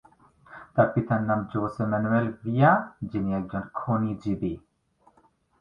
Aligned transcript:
তার 0.75 0.87
পিতার 0.93 1.21
নাম 1.21 1.39
জোসে 1.51 1.83
ম্যানুয়েল 1.91 2.27
ভিয়া, 2.39 2.71
যিনি 3.11 3.29
একজন 3.33 3.63
খনিজীবী। 3.73 4.53